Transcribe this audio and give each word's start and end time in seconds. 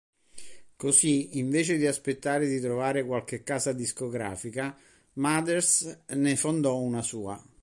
Così, 0.75 1.37
invece 1.37 1.77
di 1.77 1.85
aspettare 1.85 2.47
di 2.47 2.59
trovare 2.59 3.05
qualche 3.05 3.43
casa 3.43 3.71
discografica, 3.71 4.75
Mathers 5.13 6.05
ne 6.15 6.35
fondò 6.35 6.79
una 6.79 7.03
sua. 7.03 7.39